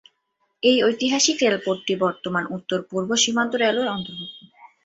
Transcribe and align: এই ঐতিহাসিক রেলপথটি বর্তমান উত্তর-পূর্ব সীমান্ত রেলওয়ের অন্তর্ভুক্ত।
এই 0.63 0.77
ঐতিহাসিক 0.83 1.37
রেলপথটি 1.41 1.93
বর্তমান 1.97 2.43
উত্তর-পূর্ব 2.55 3.09
সীমান্ত 3.15 3.53
রেলওয়ের 3.55 3.93
অন্তর্ভুক্ত। 3.93 4.39